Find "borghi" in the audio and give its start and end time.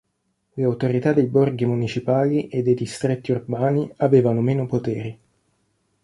1.27-1.67